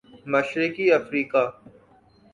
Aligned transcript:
مشرقی 0.31 0.85
افریقہ 0.99 1.43